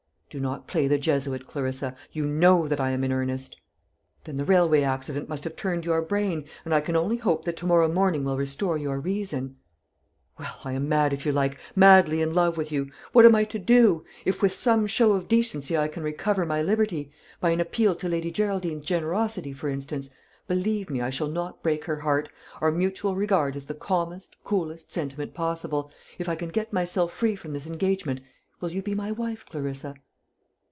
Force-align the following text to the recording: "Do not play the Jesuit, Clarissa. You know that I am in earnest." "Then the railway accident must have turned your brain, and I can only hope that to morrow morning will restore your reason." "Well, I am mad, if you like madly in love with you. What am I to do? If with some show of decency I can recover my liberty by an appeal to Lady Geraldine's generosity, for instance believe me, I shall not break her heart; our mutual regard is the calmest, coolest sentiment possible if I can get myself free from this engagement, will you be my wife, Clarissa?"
"Do 0.31 0.39
not 0.39 0.65
play 0.65 0.87
the 0.87 0.97
Jesuit, 0.97 1.45
Clarissa. 1.45 1.93
You 2.13 2.25
know 2.25 2.65
that 2.65 2.79
I 2.79 2.91
am 2.91 3.03
in 3.03 3.11
earnest." 3.11 3.59
"Then 4.23 4.37
the 4.37 4.45
railway 4.45 4.81
accident 4.81 5.27
must 5.27 5.43
have 5.43 5.57
turned 5.57 5.83
your 5.83 6.01
brain, 6.01 6.45
and 6.63 6.73
I 6.73 6.79
can 6.79 6.95
only 6.95 7.17
hope 7.17 7.43
that 7.43 7.57
to 7.57 7.65
morrow 7.65 7.89
morning 7.91 8.23
will 8.23 8.37
restore 8.37 8.77
your 8.77 8.97
reason." 9.01 9.57
"Well, 10.39 10.55
I 10.63 10.71
am 10.71 10.87
mad, 10.87 11.11
if 11.11 11.25
you 11.25 11.33
like 11.33 11.57
madly 11.75 12.21
in 12.21 12.33
love 12.33 12.55
with 12.55 12.71
you. 12.71 12.89
What 13.11 13.25
am 13.25 13.35
I 13.35 13.43
to 13.43 13.59
do? 13.59 14.05
If 14.23 14.41
with 14.41 14.53
some 14.53 14.87
show 14.87 15.11
of 15.15 15.27
decency 15.27 15.77
I 15.77 15.89
can 15.89 16.01
recover 16.01 16.45
my 16.45 16.61
liberty 16.61 17.11
by 17.41 17.49
an 17.49 17.59
appeal 17.59 17.93
to 17.95 18.07
Lady 18.07 18.31
Geraldine's 18.31 18.85
generosity, 18.85 19.51
for 19.51 19.67
instance 19.67 20.11
believe 20.47 20.89
me, 20.89 21.01
I 21.01 21.09
shall 21.09 21.27
not 21.27 21.61
break 21.61 21.83
her 21.83 21.97
heart; 21.97 22.29
our 22.61 22.71
mutual 22.71 23.15
regard 23.17 23.57
is 23.57 23.65
the 23.65 23.75
calmest, 23.75 24.37
coolest 24.45 24.93
sentiment 24.93 25.33
possible 25.33 25.91
if 26.17 26.29
I 26.29 26.35
can 26.35 26.47
get 26.51 26.71
myself 26.71 27.11
free 27.11 27.35
from 27.35 27.51
this 27.51 27.67
engagement, 27.67 28.21
will 28.61 28.69
you 28.71 28.81
be 28.81 28.95
my 28.95 29.11
wife, 29.11 29.45
Clarissa?" 29.45 29.93